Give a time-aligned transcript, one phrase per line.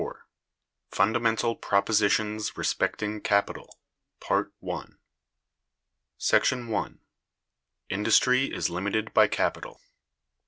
[0.89, 3.77] Fundamental Propositions Respecting Capital.§
[4.57, 4.97] 1.
[7.87, 9.79] Industry is Limited by Capital.